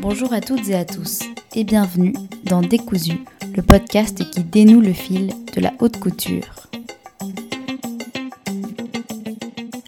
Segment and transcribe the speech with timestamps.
[0.00, 1.20] Bonjour à toutes et à tous
[1.56, 2.12] et bienvenue
[2.44, 3.24] dans Décousu,
[3.56, 6.68] le podcast qui dénoue le fil de la haute couture.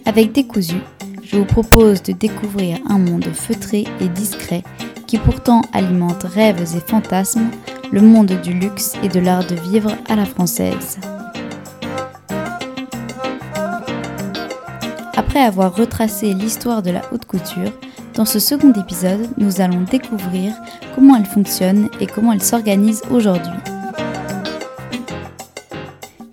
[0.05, 0.79] Avec Décousu,
[1.23, 4.65] je vous propose de découvrir un monde feutré et discret
[5.07, 7.49] qui pourtant alimente rêves et fantasmes,
[7.93, 10.99] le monde du luxe et de l'art de vivre à la française.
[15.15, 17.71] Après avoir retracé l'histoire de la haute couture,
[18.21, 20.53] dans ce second épisode, nous allons découvrir
[20.95, 23.59] comment elle fonctionne et comment elle s'organise aujourd'hui.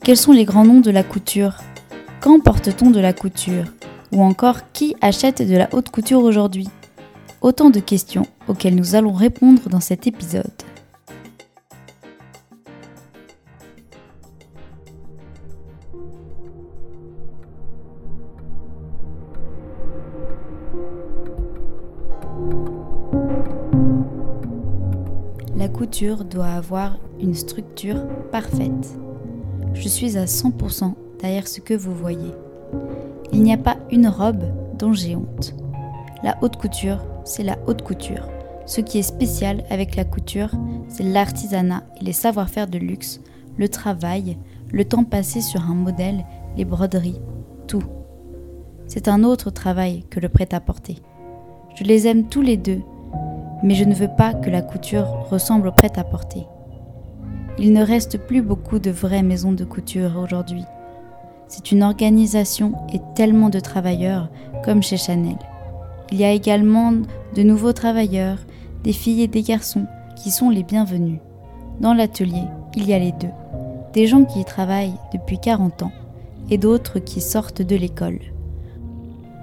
[0.04, 1.56] Quels sont les grands noms de la couture?
[2.20, 3.64] Quand porte-t-on de la couture?
[4.12, 6.68] Ou encore qui achète de la haute couture aujourd'hui?
[7.40, 10.52] Autant de questions auxquelles nous allons répondre dans cet épisode.
[26.00, 29.00] Doit avoir une structure parfaite.
[29.74, 32.34] Je suis à 100% derrière ce que vous voyez.
[33.34, 34.44] Il n'y a pas une robe
[34.78, 35.56] dont j'ai honte.
[36.22, 38.30] La haute couture, c'est la haute couture.
[38.68, 40.52] Ce qui est spécial avec la couture,
[40.88, 43.20] c'est l'artisanat et les savoir-faire de luxe,
[43.58, 44.38] le travail,
[44.72, 46.26] le temps passé sur un modèle,
[46.58, 47.22] les broderies,
[47.68, 47.84] tout.
[48.86, 50.98] C'est un autre travail que le prêt-à-porter.
[51.74, 52.84] Je les aime tous les deux,
[53.64, 56.46] mais je ne veux pas que la couture ressemble au prêt-à-porter.
[57.60, 60.64] Il ne reste plus beaucoup de vraies maisons de couture aujourd'hui.
[61.48, 64.30] C'est une organisation et tellement de travailleurs
[64.64, 65.38] comme chez Chanel.
[66.12, 66.94] Il y a également
[67.36, 68.38] de nouveaux travailleurs,
[68.84, 69.86] des filles et des garçons
[70.16, 71.20] qui sont les bienvenus.
[71.80, 72.44] Dans l'atelier,
[72.76, 73.30] il y a les deux.
[73.94, 75.92] Des gens qui travaillent depuis 40 ans
[76.50, 78.20] et d'autres qui sortent de l'école.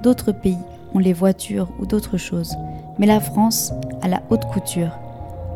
[0.03, 0.57] D'autres pays
[0.99, 2.55] les voitures ou d'autres choses,
[2.99, 4.99] mais la France a la haute couture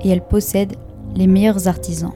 [0.03, 0.75] et elle possède
[1.15, 2.13] les meilleurs artisans.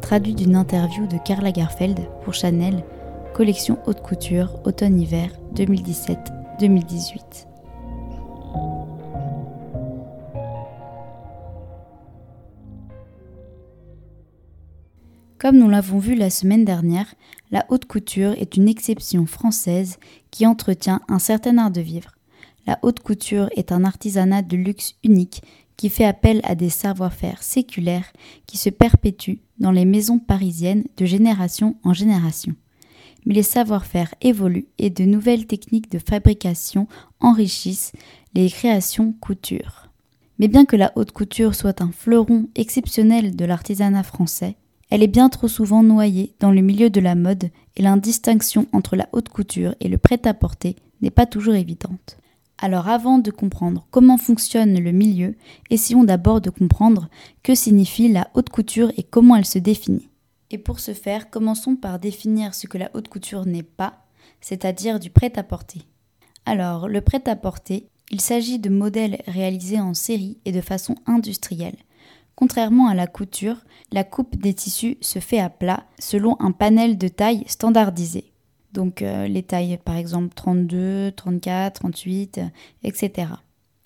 [0.00, 2.84] Traduit d'une interview de Karl Lagerfeld pour Chanel,
[3.32, 7.53] collection haute couture automne-hiver 2017-2018.
[15.44, 17.14] Comme nous l'avons vu la semaine dernière,
[17.50, 19.98] la haute couture est une exception française
[20.30, 22.12] qui entretient un certain art de vivre.
[22.66, 25.42] La haute couture est un artisanat de luxe unique
[25.76, 28.10] qui fait appel à des savoir-faire séculaires
[28.46, 32.54] qui se perpétuent dans les maisons parisiennes de génération en génération.
[33.26, 36.88] Mais les savoir-faire évoluent et de nouvelles techniques de fabrication
[37.20, 37.92] enrichissent
[38.32, 39.90] les créations couture.
[40.38, 44.56] Mais bien que la haute couture soit un fleuron exceptionnel de l'artisanat français,
[44.94, 48.94] elle est bien trop souvent noyée dans le milieu de la mode et l'indistinction entre
[48.94, 52.16] la haute couture et le prêt-à-porter n'est pas toujours évidente.
[52.58, 55.34] Alors avant de comprendre comment fonctionne le milieu,
[55.68, 57.08] essayons d'abord de comprendre
[57.42, 60.08] que signifie la haute couture et comment elle se définit.
[60.52, 64.04] Et pour ce faire, commençons par définir ce que la haute couture n'est pas,
[64.40, 65.80] c'est-à-dire du prêt-à-porter.
[66.46, 71.78] Alors, le prêt-à-porter, il s'agit de modèles réalisés en série et de façon industrielle,
[72.36, 73.58] Contrairement à la couture,
[73.92, 78.32] la coupe des tissus se fait à plat selon un panel de tailles standardisé.
[78.72, 82.40] Donc euh, les tailles par exemple 32, 34, 38,
[82.82, 83.28] etc.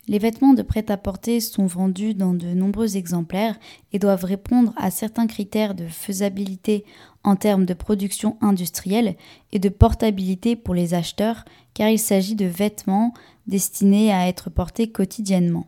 [0.09, 3.59] Les vêtements de prêt-à-porter sont vendus dans de nombreux exemplaires
[3.93, 6.87] et doivent répondre à certains critères de faisabilité
[7.25, 9.17] en termes de production industrielle
[9.53, 11.45] et de portabilité pour les acheteurs
[11.75, 13.13] car il s'agit de vêtements
[13.47, 15.67] destinés à être portés quotidiennement.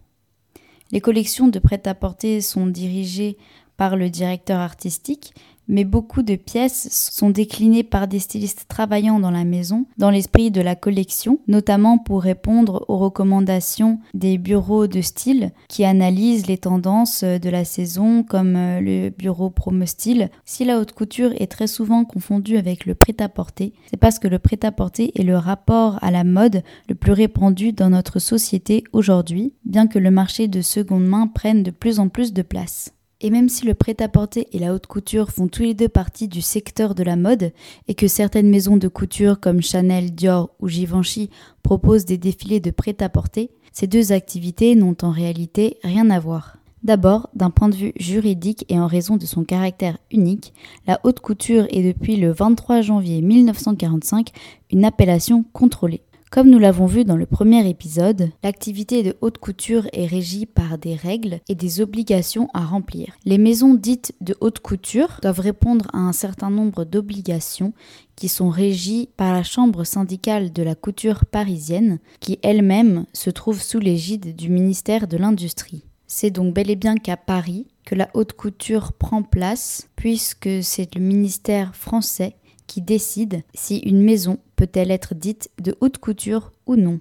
[0.93, 3.37] Les collections de prêt-à-porter sont dirigées
[3.77, 5.33] par le directeur artistique,
[5.71, 10.51] mais beaucoup de pièces sont déclinées par des stylistes travaillant dans la maison, dans l'esprit
[10.51, 16.59] de la collection, notamment pour répondre aux recommandations des bureaux de style qui analysent les
[16.59, 20.29] tendances de la saison, comme euh, le bureau Promo Style.
[20.45, 24.41] Si la haute couture est très souvent confondue avec le prêt-à-porter, c'est parce que le
[24.41, 29.87] prêt-à-porter est le rapport à la mode le plus répandu dans notre société aujourd'hui, bien
[29.87, 32.93] que le marché de seconde main prenne de plus en plus de place.
[33.21, 36.41] Et même si le prêt-à-porter et la haute couture font tous les deux partie du
[36.41, 37.53] secteur de la mode,
[37.87, 41.29] et que certaines maisons de couture comme Chanel, Dior ou Givenchy
[41.63, 46.57] proposent des défilés de prêt-à-porter, ces deux activités n'ont en réalité rien à voir.
[46.83, 50.55] D'abord, d'un point de vue juridique et en raison de son caractère unique,
[50.87, 54.31] la haute couture est depuis le 23 janvier 1945
[54.71, 56.03] une appellation contrôlée.
[56.31, 60.79] Comme nous l'avons vu dans le premier épisode, l'activité de haute couture est régie par
[60.79, 63.15] des règles et des obligations à remplir.
[63.25, 67.73] Les maisons dites de haute couture doivent répondre à un certain nombre d'obligations
[68.15, 73.61] qui sont régies par la Chambre syndicale de la couture parisienne, qui elle-même se trouve
[73.61, 75.83] sous l'égide du ministère de l'Industrie.
[76.07, 80.95] C'est donc bel et bien qu'à Paris que la haute couture prend place, puisque c'est
[80.95, 82.37] le ministère français
[82.69, 87.01] qui décide si une maison peut-elle être dite de haute couture ou non.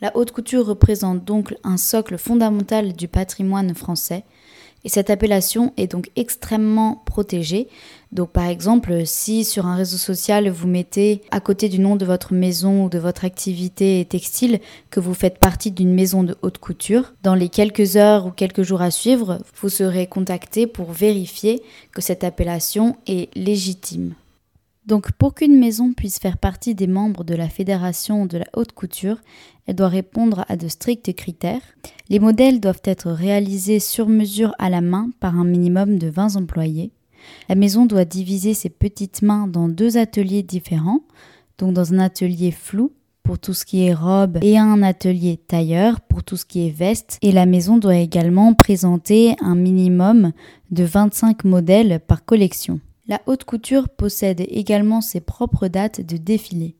[0.00, 4.24] La haute couture représente donc un socle fondamental du patrimoine français
[4.82, 7.68] et cette appellation est donc extrêmement protégée.
[8.10, 12.04] Donc par exemple, si sur un réseau social vous mettez à côté du nom de
[12.04, 14.58] votre maison ou de votre activité textile
[14.90, 18.62] que vous faites partie d'une maison de haute couture, dans les quelques heures ou quelques
[18.62, 21.62] jours à suivre, vous serez contacté pour vérifier
[21.92, 24.14] que cette appellation est légitime.
[24.90, 28.72] Donc pour qu'une maison puisse faire partie des membres de la Fédération de la haute
[28.72, 29.18] couture,
[29.68, 31.62] elle doit répondre à de stricts critères.
[32.08, 36.34] Les modèles doivent être réalisés sur mesure à la main par un minimum de 20
[36.34, 36.90] employés.
[37.48, 41.02] La maison doit diviser ses petites mains dans deux ateliers différents,
[41.58, 42.90] donc dans un atelier flou
[43.22, 46.76] pour tout ce qui est robe et un atelier tailleur pour tout ce qui est
[46.76, 47.16] veste.
[47.22, 50.32] Et la maison doit également présenter un minimum
[50.72, 52.80] de 25 modèles par collection.
[53.10, 56.76] La haute couture possède également ses propres dates de défilé.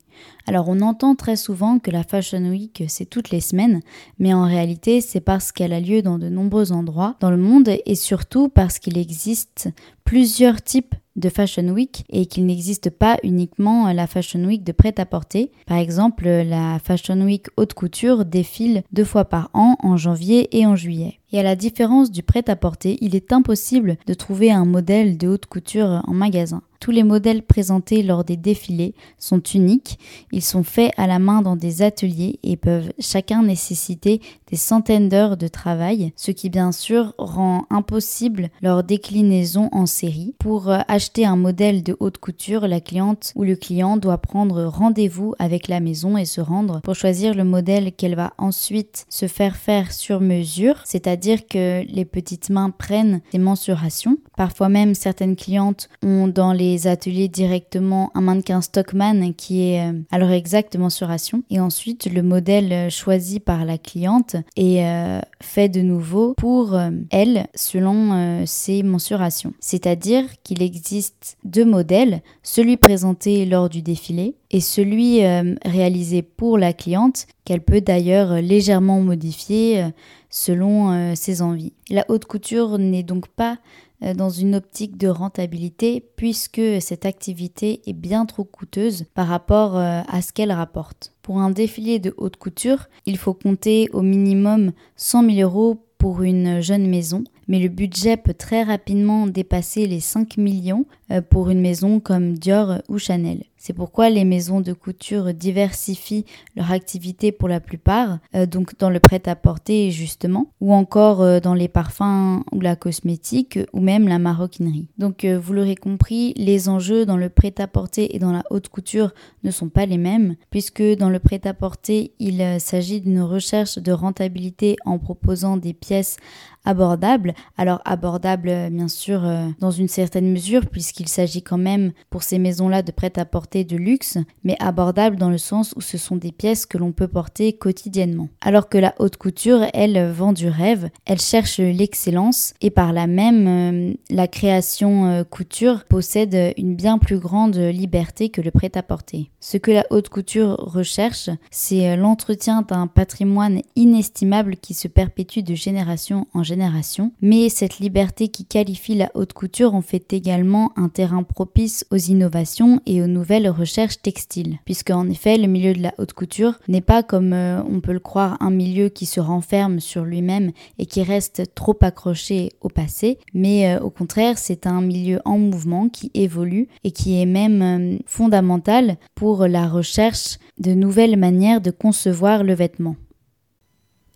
[0.47, 3.81] Alors on entend très souvent que la Fashion Week c'est toutes les semaines,
[4.19, 7.69] mais en réalité c'est parce qu'elle a lieu dans de nombreux endroits dans le monde
[7.85, 9.69] et surtout parce qu'il existe
[10.03, 15.51] plusieurs types de Fashion Week et qu'il n'existe pas uniquement la Fashion Week de prêt-à-porter.
[15.65, 20.65] Par exemple, la Fashion Week haute couture défile deux fois par an en janvier et
[20.65, 21.19] en juillet.
[21.33, 25.45] Et à la différence du prêt-à-porter, il est impossible de trouver un modèle de haute
[25.45, 26.61] couture en magasin.
[26.79, 29.99] Tous les modèles présentés lors des défilés sont uniques,
[30.31, 35.09] ils sont faits à la main dans des ateliers et peuvent chacun nécessiter des centaines
[35.09, 40.35] d'heures de travail, ce qui bien sûr rend impossible leur déclinaison en série.
[40.39, 44.63] Pour euh, acheter un modèle de haute couture, la cliente ou le client doit prendre
[44.65, 49.27] rendez-vous avec la maison et se rendre pour choisir le modèle qu'elle va ensuite se
[49.27, 54.17] faire faire sur mesure, c'est-à-dire que les petites mains prennent des mensurations.
[54.41, 59.93] Parfois même certaines clientes ont dans les ateliers directement un mannequin Stockman qui est euh,
[60.09, 61.43] à leur exacte mensuration.
[61.51, 66.75] Et ensuite, le modèle euh, choisi par la cliente est euh, fait de nouveau pour
[67.11, 69.53] elle selon ses mensurations.
[69.59, 75.21] C'est-à-dire qu'il existe deux modèles, celui présenté lors du défilé et celui
[75.65, 79.85] réalisé pour la cliente qu'elle peut d'ailleurs légèrement modifier
[80.29, 81.73] selon ses envies.
[81.89, 83.55] La haute couture n'est donc pas euh,
[84.01, 90.01] dans une optique de rentabilité puisque cette activité est bien trop coûteuse par rapport euh,
[90.07, 91.13] à ce qu'elle rapporte.
[91.21, 96.23] Pour un défilé de haute couture, il faut compter au minimum 100 000 euros pour
[96.23, 101.49] une jeune maison, mais le budget peut très rapidement dépasser les 5 millions euh, pour
[101.49, 103.43] une maison comme Dior ou Chanel.
[103.63, 106.25] C'est pourquoi les maisons de couture diversifient
[106.55, 111.53] leur activité pour la plupart, euh, donc dans le prêt-à-porter justement, ou encore euh, dans
[111.53, 114.87] les parfums ou la cosmétique, ou même la maroquinerie.
[114.97, 119.51] Donc vous l'aurez compris, les enjeux dans le prêt-à-porter et dans la haute couture ne
[119.51, 124.97] sont pas les mêmes, puisque dans le prêt-à-porter, il s'agit d'une recherche de rentabilité en
[124.97, 126.17] proposant des pièces
[126.65, 127.35] abordables.
[127.57, 129.21] Alors abordables bien sûr
[129.59, 133.75] dans une certaine mesure, puisqu'il il s'agit quand même pour ces maisons-là de prêt-à-porter de
[133.75, 137.53] luxe, mais abordable dans le sens où ce sont des pièces que l'on peut porter
[137.53, 138.29] quotidiennement.
[138.39, 143.07] Alors que la haute couture, elle, vend du rêve, elle cherche l'excellence et par là
[143.07, 149.31] même, euh, la création euh, couture possède une bien plus grande liberté que le prêt-à-porter.
[149.39, 155.39] Ce que la haute couture recherche, c'est euh, l'entretien d'un patrimoine inestimable qui se perpétue
[155.39, 160.71] de génération en génération, mais cette liberté qui qualifie la haute couture en fait également
[160.75, 165.73] un terrain propice aux innovations et aux nouvelles recherches textiles, puisque en effet le milieu
[165.73, 169.07] de la haute couture n'est pas comme euh, on peut le croire un milieu qui
[169.07, 174.37] se renferme sur lui-même et qui reste trop accroché au passé, mais euh, au contraire
[174.37, 179.67] c'est un milieu en mouvement qui évolue et qui est même euh, fondamental pour la
[179.67, 182.95] recherche de nouvelles manières de concevoir le vêtement.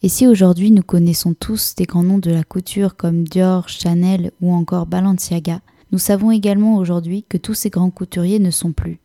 [0.05, 4.31] Et si aujourd'hui nous connaissons tous des grands noms de la couture comme Dior, Chanel
[4.39, 5.61] ou encore Balenciaga,
[5.91, 8.99] nous savons également aujourd'hui que tous ces grands couturiers ne sont plus.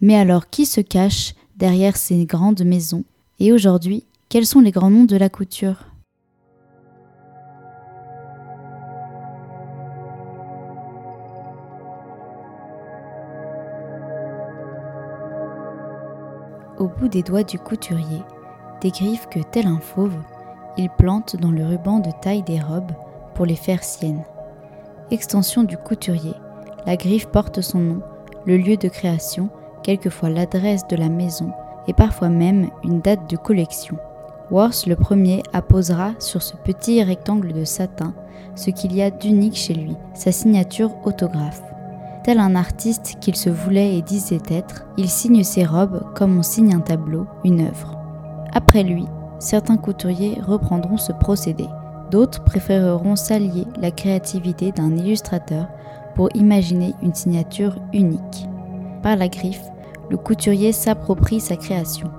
[0.00, 3.04] Mais alors qui se cache derrière ces grandes maisons?
[3.38, 5.84] Et aujourd'hui, quels sont les grands noms de la couture?
[16.78, 18.20] Au bout des doigts du couturier,
[18.82, 20.18] des griffes que, tel un fauve,
[20.76, 22.92] il plante dans le ruban de taille des robes
[23.34, 24.24] pour les faire siennes.
[25.12, 26.34] Extension du couturier,
[26.84, 28.00] la griffe porte son nom,
[28.44, 29.50] le lieu de création,
[29.84, 31.52] quelquefois l'adresse de la maison
[31.86, 33.98] et parfois même une date de collection.
[34.50, 38.14] Worth le premier apposera sur ce petit rectangle de satin
[38.56, 41.62] ce qu'il y a d'unique chez lui, sa signature autographe.
[42.24, 46.42] Tel un artiste qu'il se voulait et disait être, il signe ses robes comme on
[46.42, 47.96] signe un tableau, une œuvre.
[48.52, 49.04] Après lui,
[49.38, 51.68] certains couturiers reprendront ce procédé.
[52.10, 55.66] D'autres préféreront s'allier la créativité d'un illustrateur
[56.14, 58.48] pour imaginer une signature unique.
[59.02, 59.64] Par la griffe,
[60.10, 62.10] le couturier s'approprie sa création.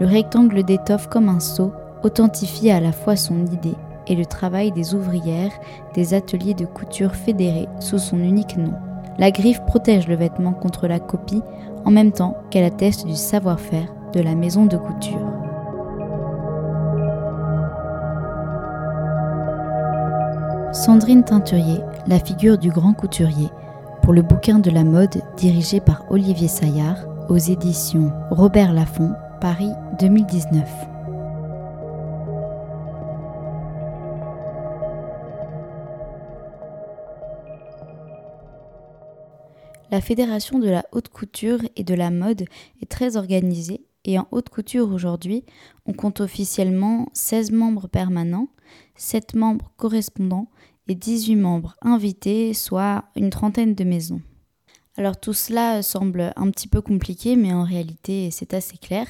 [0.00, 1.72] Le rectangle d'étoffe comme un sceau
[2.02, 5.52] authentifie à la fois son idée et le travail des ouvrières
[5.94, 8.72] des ateliers de couture fédérés sous son unique nom.
[9.18, 11.42] La griffe protège le vêtement contre la copie
[11.84, 15.39] en même temps qu'elle atteste du savoir-faire de la maison de couture.
[20.72, 23.48] Sandrine Teinturier, la figure du grand couturier,
[24.02, 29.72] pour le bouquin de la mode dirigé par Olivier Saillard aux éditions Robert Laffont, Paris
[29.98, 30.68] 2019.
[39.90, 42.44] La Fédération de la haute couture et de la mode
[42.80, 45.44] est très organisée et en haute couture aujourd'hui,
[45.86, 48.48] on compte officiellement 16 membres permanents,
[48.96, 50.48] 7 membres correspondants
[50.88, 54.20] et 18 membres invités, soit une trentaine de maisons.
[54.96, 59.06] Alors tout cela semble un petit peu compliqué, mais en réalité c'est assez clair,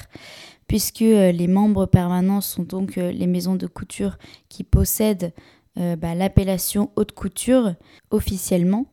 [0.67, 4.17] puisque euh, les membres permanents sont donc euh, les maisons de couture
[4.47, 5.33] qui possèdent
[5.79, 7.73] euh, bah, l'appellation haute couture
[8.11, 8.85] officiellement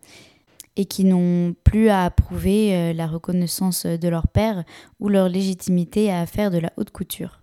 [0.79, 4.65] et qui n'ont plus à approuver euh, la reconnaissance de leur père
[5.01, 7.43] ou leur légitimité à faire de la haute couture.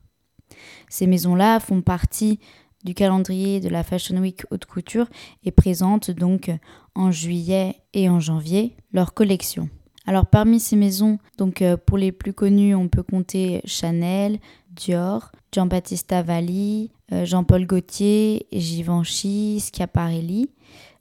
[0.90, 2.40] Ces maisons-là font partie
[2.84, 5.08] du calendrier de la Fashion Week haute couture
[5.44, 6.50] et présentent donc
[6.96, 9.70] en juillet et en janvier leur collection.
[10.08, 15.32] Alors parmi ces maisons, donc euh, pour les plus connues, on peut compter Chanel, Dior,
[15.52, 20.50] Giambattista Valli, euh, Jean-Paul Gaultier, Givenchy, Schiaparelli.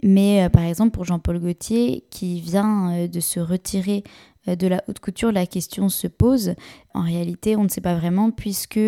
[0.03, 4.05] Mais euh, par exemple, pour Jean-Paul Gaultier, qui vient de se retirer
[4.47, 6.55] de la haute couture, la question se pose.
[6.93, 8.79] En réalité, on ne sait pas vraiment puisque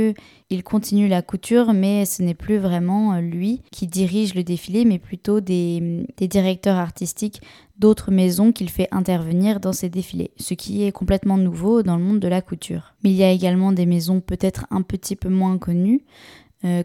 [0.50, 4.98] il continue la couture, mais ce n'est plus vraiment lui qui dirige le défilé, mais
[4.98, 7.40] plutôt des, directeurs artistiques
[7.78, 12.02] d'autres maisons qu'il fait intervenir dans ses défilés, ce qui est complètement nouveau dans le
[12.02, 12.94] monde de la couture.
[13.02, 16.02] Mais il y a également des maisons peut-être un petit peu moins connues,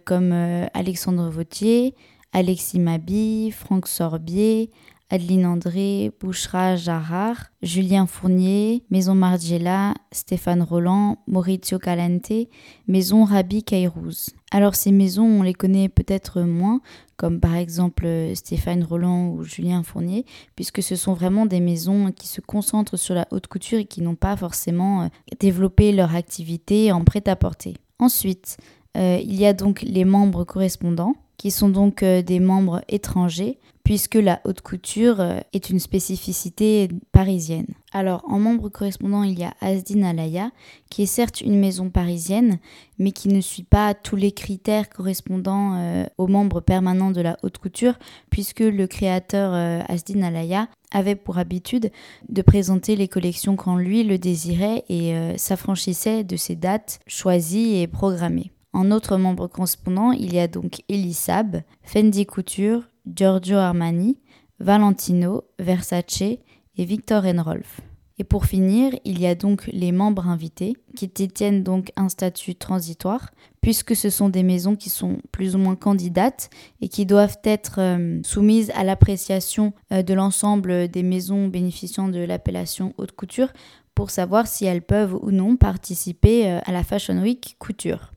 [0.06, 0.32] comme
[0.74, 1.96] Alexandre Vautier,
[2.34, 4.70] Alexis Mabi, Franck Sorbier,
[5.12, 12.48] Adeline André, Bouchra Jarrar, Julien Fournier, Maison Margiela, Stéphane Roland, Maurizio Calente,
[12.88, 14.30] Maison Rabi Kairouz.
[14.52, 16.80] Alors ces maisons, on les connaît peut-être moins,
[17.18, 20.26] comme par exemple Stéphane Roland ou Julien Fournier,
[20.56, 24.02] puisque ce sont vraiment des maisons qui se concentrent sur la haute couture et qui
[24.02, 25.08] n'ont pas forcément euh,
[25.42, 27.74] développé leur activité en prêt-à-porter.
[28.00, 28.56] Ensuite,
[28.96, 33.58] euh, il y a donc les membres correspondants, qui sont donc euh, des membres étrangers,
[33.84, 37.66] puisque la haute couture euh, est une spécificité parisienne.
[37.94, 40.52] Alors, en membre correspondant, il y a Asdin Alaya,
[40.92, 42.60] qui est certes une maison parisienne,
[43.00, 47.38] mais qui ne suit pas tous les critères correspondant euh, aux membres permanents de la
[47.42, 47.98] haute couture,
[48.30, 49.56] puisque le créateur
[49.90, 51.90] Asdin Alaya avait pour habitude
[52.30, 57.88] de présenter les collections quand lui le désirait et s'affranchissait de ces dates choisies et
[57.88, 58.52] programmées.
[58.74, 64.18] En autres membres correspondants, il y a donc Elisab, Fendi Couture, Giorgio Armani,
[64.60, 67.82] Valentino, Versace et Victor Rolf.
[68.22, 72.54] Et pour finir, il y a donc les membres invités qui détiennent donc un statut
[72.54, 76.52] transitoire puisque ce sont des maisons qui sont plus ou moins candidates
[76.82, 82.20] et qui doivent être euh, soumises à l'appréciation euh, de l'ensemble des maisons bénéficiant de
[82.20, 83.52] l'appellation haute couture
[83.96, 88.12] pour savoir si elles peuvent ou non participer euh, à la Fashion Week couture.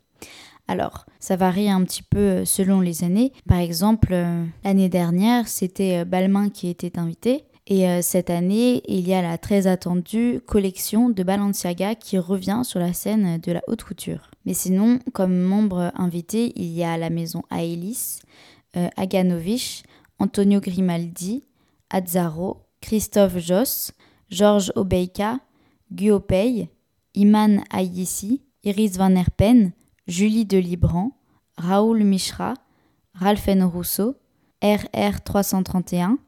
[0.66, 3.32] Alors, ça varie un petit peu euh, selon les années.
[3.46, 7.44] Par exemple, euh, l'année dernière, c'était euh, Balmain qui était invité.
[7.66, 12.78] Et cette année, il y a la très attendue collection de Balenciaga qui revient sur
[12.78, 14.30] la scène de la haute couture.
[14.44, 18.18] Mais sinon, comme membre invité, il y a la maison Aelis,
[18.98, 19.82] Aganovich,
[20.18, 21.44] Antonio Grimaldi,
[21.88, 23.92] Azzaro, Christophe Joss,
[24.28, 25.40] Georges Obeika,
[25.90, 26.68] Guopey,
[27.14, 29.72] Iman Ayessi, Iris Van Herpen,
[30.06, 31.12] Julie Delibran,
[31.56, 32.54] Raoul Mishra,
[33.14, 34.16] Ralphen Rousseau,
[34.62, 36.18] RR 331,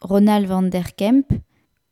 [0.00, 1.26] Ronald van der Kemp,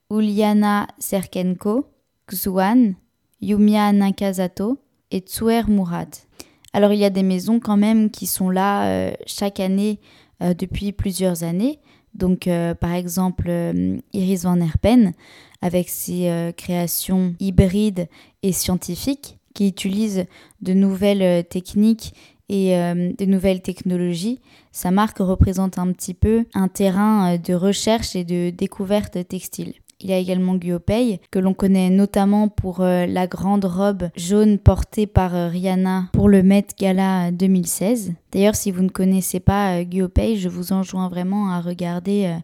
[0.09, 1.87] Uliana Serkenko,
[2.31, 2.95] Xuan,
[3.41, 4.79] Yumia Nakazato,
[5.11, 6.09] et Tsuer Mourad.
[6.73, 10.01] Alors il y a des maisons quand même qui sont là euh, chaque année
[10.43, 11.81] euh, depuis plusieurs années.
[12.15, 13.51] Donc euh, par exemple
[14.13, 15.13] Iris van Herpen
[15.63, 18.09] avec ses créations hybrides
[18.43, 20.27] et scientifiques qui utilisent
[20.61, 22.15] de nouvelles techniques
[22.49, 24.39] et de nouvelles technologies.
[24.71, 29.73] Sa marque représente un petit peu un terrain de recherche et de découverte textile.
[30.01, 34.59] Il y a également Guopei, que l'on connaît notamment pour euh, la grande robe jaune
[34.59, 38.13] portée par euh, Rihanna pour le Met Gala 2016.
[38.31, 39.85] D'ailleurs, si vous ne connaissez pas euh,
[40.37, 42.39] je vous enjoins vraiment à regarder euh,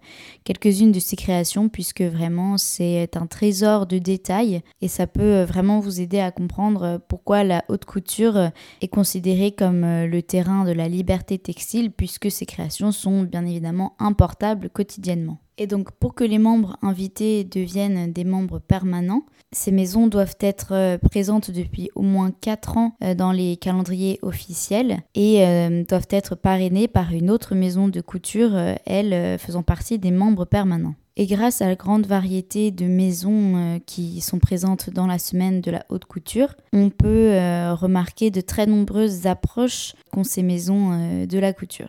[0.45, 5.79] quelques-unes de ses créations, puisque vraiment c'est un trésor de détails et ça peut vraiment
[5.79, 10.89] vous aider à comprendre pourquoi la haute couture est considérée comme le terrain de la
[10.89, 15.42] liberté textile, puisque ses créations sont bien évidemment importables quotidiennement.
[15.59, 20.73] Et donc pour que les membres invités deviennent des membres permanents, ces maisons doivent être
[20.73, 26.09] euh, présentes depuis au moins 4 ans euh, dans les calendriers officiels et euh, doivent
[26.11, 28.53] être parrainées par une autre maison de couture,
[28.87, 30.95] elle faisant partie des membres permanents.
[31.17, 35.71] Et grâce à la grande variété de maisons qui sont présentes dans la semaine de
[35.71, 37.37] la haute couture, on peut
[37.73, 41.89] remarquer de très nombreuses approches qu'ont ces maisons de la couture.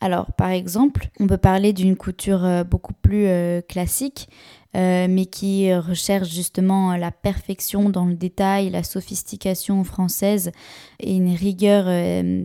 [0.00, 4.28] Alors, par exemple, on peut parler d'une couture euh, beaucoup plus euh, classique,
[4.76, 10.52] euh, mais qui recherche justement la perfection dans le détail, la sophistication française
[11.00, 11.86] et une rigueur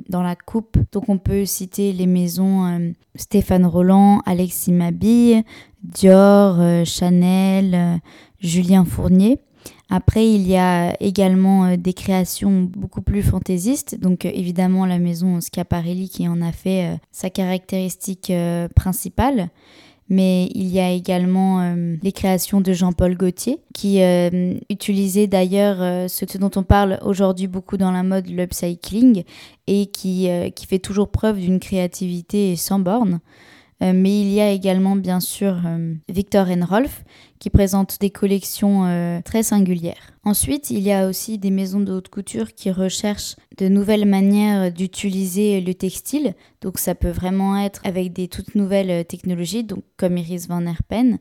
[0.08, 0.78] dans la coupe.
[0.94, 5.44] Donc, on peut citer les maisons Stéphane Roland, Alexis Mabille,
[5.84, 8.00] Dior, Chanel,
[8.40, 9.40] Julien Fournier.
[9.94, 14.00] Après, il y a également euh, des créations beaucoup plus fantaisistes.
[14.00, 18.32] Donc, euh, évidemment, la maison Schiaparelli qui en a fait euh, sa caractéristique
[18.74, 19.50] principale.
[20.08, 24.02] Mais il y a également les créations de Jean-Paul Gaultier, qui
[24.70, 29.24] utilisait d'ailleurs ce dont on parle aujourd'hui beaucoup dans la mode, l'upcycling,
[29.68, 33.22] et qui, qui fait toujours preuve d'une créativité sans borne.
[33.82, 37.04] Euh, mais il y a également bien sûr euh, Victor Rolf
[37.40, 40.14] qui présente des collections euh, très singulières.
[40.24, 44.72] Ensuite, il y a aussi des maisons de haute couture qui recherchent de nouvelles manières
[44.72, 46.36] d'utiliser le textile.
[46.62, 51.18] Donc ça peut vraiment être avec des toutes nouvelles technologies, donc comme Iris Van Herpen,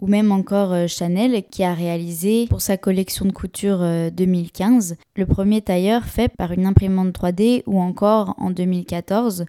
[0.00, 5.60] ou même encore Chanel qui a réalisé pour sa collection de couture 2015 le premier
[5.60, 9.46] tailleur fait par une imprimante 3D ou encore en 2014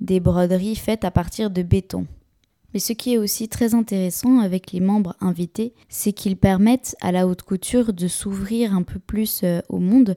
[0.00, 2.06] des broderies faites à partir de béton.
[2.74, 7.12] Mais ce qui est aussi très intéressant avec les membres invités, c'est qu'ils permettent à
[7.12, 10.16] la haute couture de s'ouvrir un peu plus euh, au monde,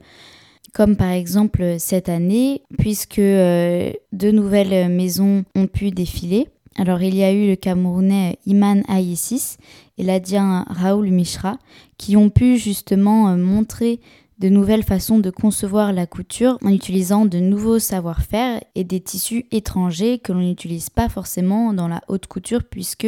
[0.74, 6.48] comme par exemple cette année, puisque euh, deux nouvelles maisons ont pu défiler.
[6.78, 9.58] Alors il y a eu le Camerounais Iman Aïssis
[9.98, 11.58] et l'Adien Raoul Mishra
[11.98, 14.00] qui ont pu justement euh, montrer
[14.42, 19.46] de nouvelles façons de concevoir la couture en utilisant de nouveaux savoir-faire et des tissus
[19.52, 23.08] étrangers que l'on n'utilise pas forcément dans la haute couture puisque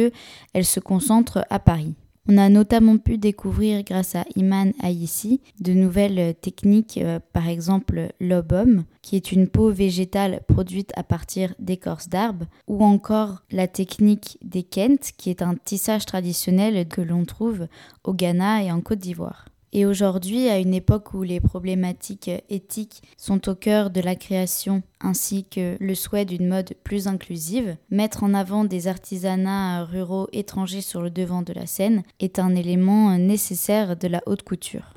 [0.52, 1.96] elle se concentre à Paris.
[2.28, 8.12] On a notamment pu découvrir grâce à Iman Ayissi de nouvelles techniques, euh, par exemple
[8.20, 14.38] l'obum, qui est une peau végétale produite à partir d'écorces d'arbres, ou encore la technique
[14.42, 17.66] des Kent, qui est un tissage traditionnel que l'on trouve
[18.04, 19.46] au Ghana et en Côte d'Ivoire.
[19.76, 24.84] Et aujourd'hui, à une époque où les problématiques éthiques sont au cœur de la création
[25.00, 30.80] ainsi que le souhait d'une mode plus inclusive, mettre en avant des artisanats ruraux étrangers
[30.80, 34.94] sur le devant de la scène est un élément nécessaire de la haute couture.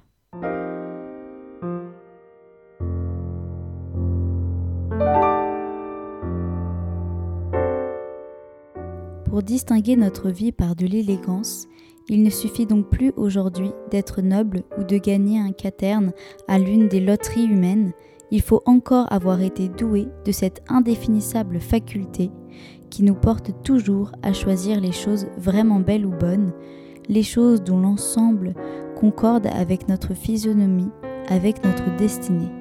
[9.25, 11.67] Pour distinguer notre vie par de l'élégance,
[12.09, 16.11] il ne suffit donc plus aujourd'hui d'être noble ou de gagner un quaterne
[16.47, 17.91] à l'une des loteries humaines,
[18.31, 22.31] il faut encore avoir été doué de cette indéfinissable faculté
[22.89, 26.53] qui nous porte toujours à choisir les choses vraiment belles ou bonnes,
[27.09, 28.53] les choses dont l'ensemble
[28.95, 30.89] concorde avec notre physionomie,
[31.29, 32.51] avec notre destinée.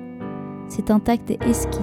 [0.68, 1.78] C'est un tact esquis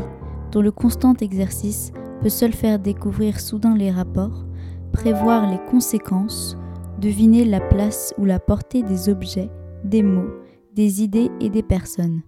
[0.52, 4.45] dont le constant exercice peut seul faire découvrir soudain les rapports,
[4.91, 6.58] prévoir les conséquences,
[7.04, 9.50] deviner la place ou la portée des objets,
[9.84, 10.32] des mots,
[10.74, 12.22] des idées et des personnes.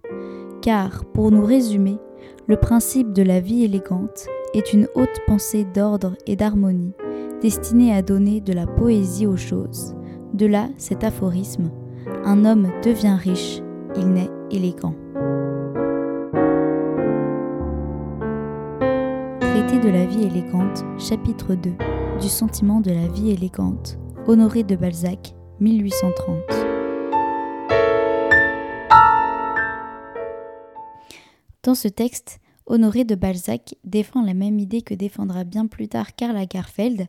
[0.61, 1.97] Car, pour nous résumer,
[2.47, 6.91] le principe de la vie élégante est une haute pensée d'ordre et d'harmonie,
[7.41, 9.95] destinée à donner de la poésie aux choses.
[10.33, 11.71] De là cet aphorisme
[12.25, 13.61] Un homme devient riche,
[13.95, 14.95] il naît élégant.
[19.39, 21.71] Traité de la vie élégante, chapitre 2
[22.19, 26.41] Du sentiment de la vie élégante, Honoré de Balzac, 1830.
[31.61, 36.15] Dans ce texte, Honoré de Balzac défend la même idée que défendra bien plus tard
[36.15, 37.05] Karl Lagerfeld,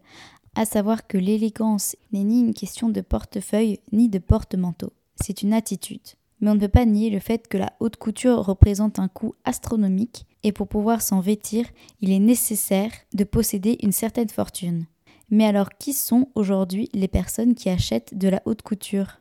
[0.56, 5.54] à savoir que l'élégance n'est ni une question de portefeuille ni de porte-manteau, c'est une
[5.54, 6.02] attitude.
[6.42, 9.34] Mais on ne peut pas nier le fait que la haute couture représente un coût
[9.46, 11.64] astronomique et pour pouvoir s'en vêtir,
[12.02, 14.84] il est nécessaire de posséder une certaine fortune.
[15.30, 19.20] Mais alors qui sont aujourd'hui les personnes qui achètent de la haute couture?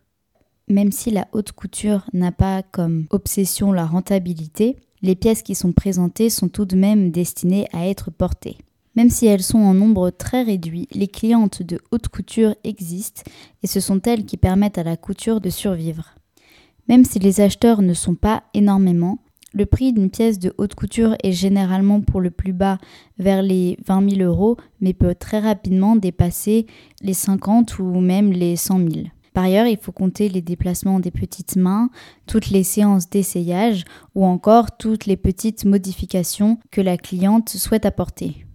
[0.67, 5.73] Même si la haute couture n'a pas comme obsession la rentabilité, les pièces qui sont
[5.73, 8.57] présentées sont tout de même destinées à être portées.
[8.95, 13.23] Même si elles sont en nombre très réduit, les clientes de haute couture existent
[13.61, 16.15] et ce sont elles qui permettent à la couture de survivre.
[16.87, 19.19] Même si les acheteurs ne sont pas énormément,
[19.55, 22.77] le prix d'une pièce de haute couture est généralement pour le plus bas
[23.17, 26.67] vers les 20 000 euros, mais peut très rapidement dépasser
[27.01, 28.89] les 50 ou même les 100 000.
[29.33, 31.89] Par ailleurs, il faut compter les déplacements des petites mains,
[32.27, 38.45] toutes les séances d'essayage ou encore toutes les petites modifications que la cliente souhaite apporter.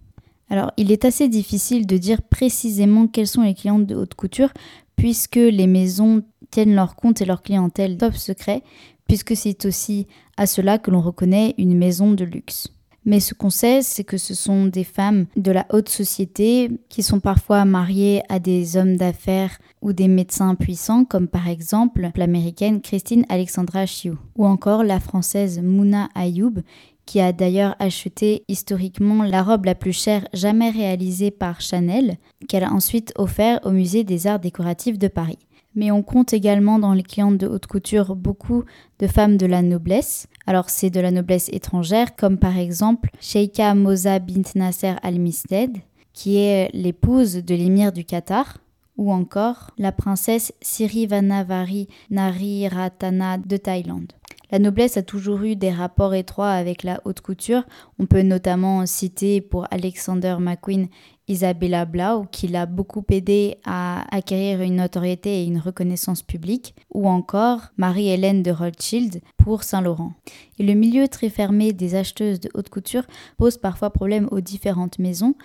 [0.49, 4.51] Alors, il est assez difficile de dire précisément quelles sont les clientes de haute couture
[4.95, 8.61] puisque les maisons tiennent leur compte et leur clientèle top secret,
[9.07, 10.07] puisque c'est aussi
[10.41, 12.69] à cela que l'on reconnaît une maison de luxe.
[13.05, 17.03] Mais ce qu'on sait, c'est que ce sont des femmes de la haute société qui
[17.03, 22.81] sont parfois mariées à des hommes d'affaires ou des médecins puissants, comme par exemple l'américaine
[22.81, 26.63] Christine Alexandra Chiu, ou encore la française Mouna Ayoub,
[27.05, 32.63] qui a d'ailleurs acheté historiquement la robe la plus chère jamais réalisée par Chanel, qu'elle
[32.63, 35.37] a ensuite offert au musée des arts décoratifs de Paris
[35.75, 38.63] mais on compte également dans les clientes de haute couture beaucoup
[38.99, 40.27] de femmes de la noblesse.
[40.45, 45.77] Alors c'est de la noblesse étrangère, comme par exemple Sheikha Moza bint Nasser al-Misted,
[46.13, 48.57] qui est l'épouse de l'émir du Qatar,
[48.97, 54.13] ou encore la princesse Sirivanavari Nariratana de Thaïlande.
[54.51, 57.63] La noblesse a toujours eu des rapports étroits avec la haute couture.
[57.99, 60.87] On peut notamment citer pour Alexander McQueen
[61.29, 67.07] Isabella Blau, qui l'a beaucoup aidé à acquérir une notoriété et une reconnaissance publique, ou
[67.07, 70.11] encore Marie-Hélène de Rothschild pour Saint-Laurent.
[70.59, 73.03] Et le milieu très fermé des acheteuses de haute couture
[73.37, 75.35] pose parfois problème aux différentes maisons,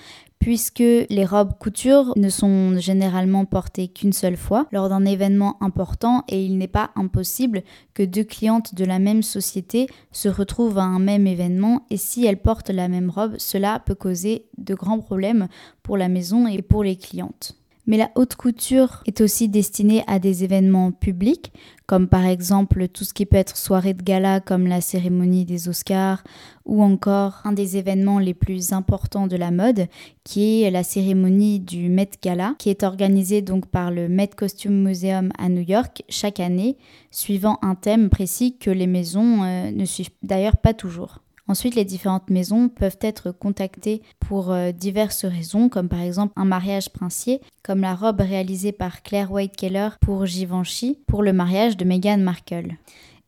[0.47, 6.23] puisque les robes couture ne sont généralement portées qu'une seule fois lors d'un événement important
[6.29, 10.85] et il n'est pas impossible que deux clientes de la même société se retrouvent à
[10.85, 15.01] un même événement et si elles portent la même robe, cela peut causer de grands
[15.01, 15.49] problèmes
[15.83, 17.57] pour la maison et pour les clientes.
[17.87, 21.53] Mais la haute couture est aussi destinée à des événements publics,
[21.87, 25.69] comme par exemple tout ce qui peut être soirée de gala comme la cérémonie des
[25.69, 26.25] Oscars,
[26.65, 29.87] ou encore un des événements les plus importants de la mode,
[30.25, 34.83] qui est la cérémonie du Met Gala, qui est organisée donc par le Met Costume
[34.83, 36.77] Museum à New York chaque année,
[37.13, 41.21] suivant un thème précis que les maisons euh, ne suivent d'ailleurs pas toujours.
[41.49, 46.45] Ensuite, les différentes maisons peuvent être contactées pour euh, diverses raisons, comme par exemple un
[46.45, 51.77] mariage princier, comme la robe réalisée par Claire White Keller pour Givenchy pour le mariage
[51.77, 52.77] de Meghan Markle.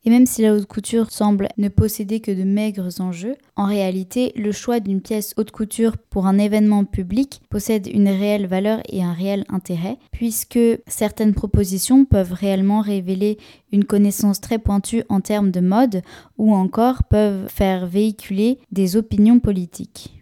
[0.05, 4.31] Et même si la haute couture semble ne posséder que de maigres enjeux, en réalité,
[4.35, 9.03] le choix d'une pièce haute couture pour un événement public possède une réelle valeur et
[9.03, 13.37] un réel intérêt, puisque certaines propositions peuvent réellement révéler
[13.73, 16.01] une connaissance très pointue en termes de mode
[16.37, 20.15] ou encore peuvent faire véhiculer des opinions politiques.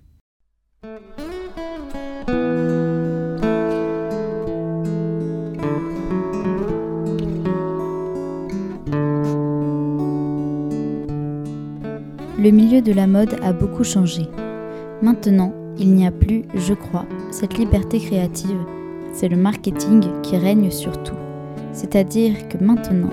[12.39, 14.27] Le milieu de la mode a beaucoup changé.
[15.01, 18.59] Maintenant, il n'y a plus, je crois, cette liberté créative.
[19.11, 21.15] C'est le marketing qui règne sur tout.
[21.71, 23.09] C'est-à-dire que maintenant,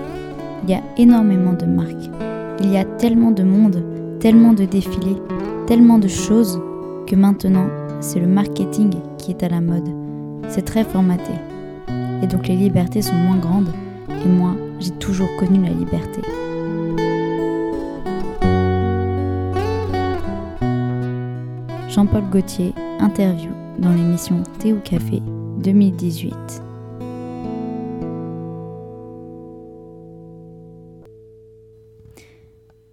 [0.63, 2.09] il y a énormément de marques.
[2.61, 3.83] Il y a tellement de monde,
[4.19, 5.17] tellement de défilés,
[5.65, 6.61] tellement de choses
[7.07, 7.67] que maintenant,
[8.01, 9.89] c'est le marketing qui est à la mode.
[10.49, 11.31] C'est très formaté.
[12.21, 13.73] Et donc les libertés sont moins grandes.
[14.09, 16.21] Et moi, j'ai toujours connu la liberté.
[21.95, 25.21] Jean-Paul Gaultier, interview dans l'émission Thé ou Café
[25.63, 26.35] 2018.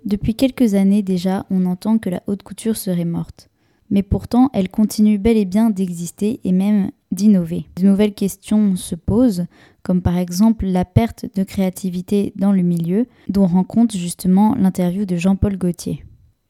[0.04, 3.48] Depuis quelques années déjà, on entend que la haute couture serait morte.
[3.90, 7.66] Mais pourtant, elle continue bel et bien d'exister et même d'innover.
[7.74, 9.46] De nouvelles questions se posent,
[9.82, 15.06] comme par exemple la perte de créativité dans le milieu, dont rend compte justement l'interview
[15.06, 16.04] de Jean-Paul Gaultier.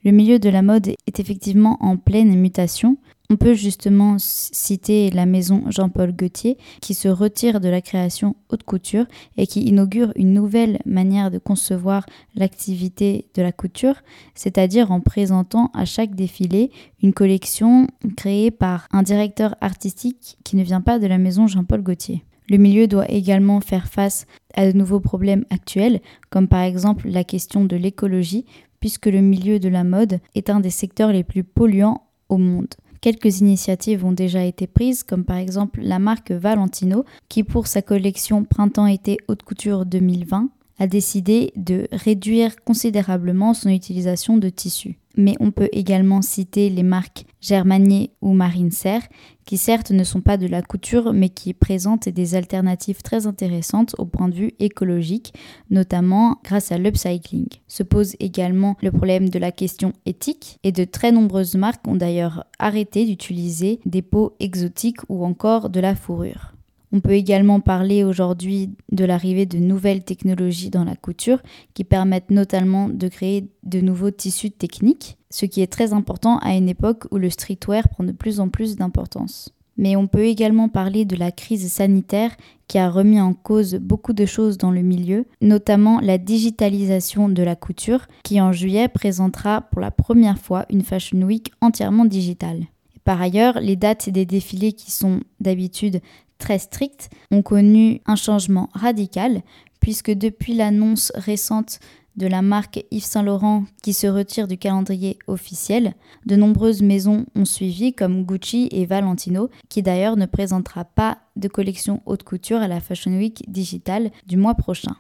[0.05, 2.97] Le milieu de la mode est effectivement en pleine mutation.
[3.31, 8.65] On peut justement citer la maison Jean-Paul Gaultier qui se retire de la création haute
[8.65, 13.95] couture et qui inaugure une nouvelle manière de concevoir l'activité de la couture,
[14.35, 17.87] c'est-à-dire en présentant à chaque défilé une collection
[18.17, 22.25] créée par un directeur artistique qui ne vient pas de la maison Jean-Paul Gaultier.
[22.51, 27.23] Le milieu doit également faire face à de nouveaux problèmes actuels, comme par exemple la
[27.23, 28.45] question de l'écologie,
[28.83, 32.75] puisque le milieu de la mode est un des secteurs les plus polluants au monde.
[33.01, 37.81] Quelques initiatives ont déjà été prises, comme par exemple la marque Valentino, qui pour sa
[37.81, 40.49] collection Printemps-été haute couture 2020
[40.83, 44.99] a décidé de réduire considérablement son utilisation de tissus.
[45.17, 49.07] Mais on peut également citer les marques Germanier ou Marine Serre,
[49.45, 53.95] qui certes ne sont pas de la couture, mais qui présentent des alternatives très intéressantes
[53.99, 55.33] au point de vue écologique,
[55.71, 57.47] notamment grâce à l'upcycling.
[57.69, 61.95] Se pose également le problème de la question éthique, et de très nombreuses marques ont
[61.95, 66.55] d'ailleurs arrêté d'utiliser des peaux exotiques ou encore de la fourrure.
[66.95, 71.41] On peut également parler aujourd'hui de l'arrivée de nouvelles technologies dans la couture
[71.73, 76.55] qui permettent notamment de créer de nouveaux tissus techniques, ce qui est très important à
[76.55, 79.55] une époque où le streetwear prend de plus en plus d'importance.
[79.79, 82.37] Mais on peut également parler de la crise sanitaire
[82.69, 87.43] qui a remis en cause beaucoup de choses dans le milieu, notamment la digitalisation de
[87.43, 92.67] la couture qui en juillet présentera pour la première fois une Fashion Week entièrement digitale.
[93.05, 96.01] Par ailleurs, les dates des défilés qui sont d'habitude
[96.43, 99.43] très strictes ont connu un changement radical
[99.79, 101.79] puisque depuis l'annonce récente
[102.17, 105.95] de la marque Yves Saint Laurent qui se retire du calendrier officiel,
[106.27, 111.47] de nombreuses maisons ont suivi comme Gucci et Valentino qui d'ailleurs ne présentera pas de
[111.47, 114.97] collection haute couture à la Fashion Week digitale du mois prochain.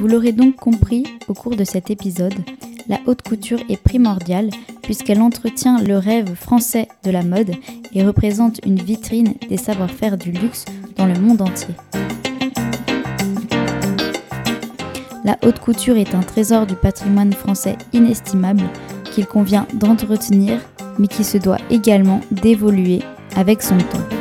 [0.00, 2.32] Vous l'aurez donc compris au cours de cet épisode,
[2.90, 4.50] la haute couture est primordiale
[4.82, 7.52] puisqu'elle entretient le rêve français de la mode
[7.94, 10.64] et représente une vitrine des savoir-faire du luxe
[10.96, 11.74] dans le monde entier.
[15.24, 18.64] La haute couture est un trésor du patrimoine français inestimable
[19.12, 20.58] qu'il convient d'entretenir
[20.98, 23.00] mais qui se doit également d'évoluer
[23.36, 24.19] avec son temps.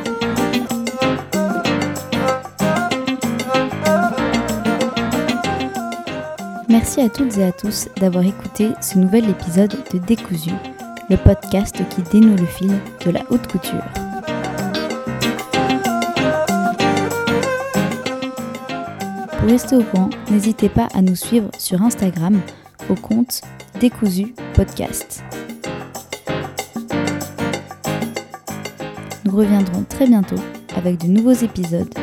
[6.81, 10.51] Merci à toutes et à tous d'avoir écouté ce nouvel épisode de Décousu,
[11.09, 12.71] le podcast qui dénoue le fil
[13.05, 13.83] de la haute couture.
[19.29, 22.39] Pour rester au courant, n'hésitez pas à nous suivre sur Instagram
[22.89, 23.41] au compte
[23.81, 25.21] Décousu Podcast.
[29.25, 30.39] Nous reviendrons très bientôt
[30.77, 31.93] avec de nouveaux épisodes